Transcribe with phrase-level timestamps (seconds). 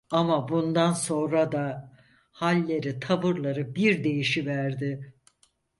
[0.11, 1.91] Ama bundan sonra da
[2.31, 5.15] halleri tavırları bir değişiverdi.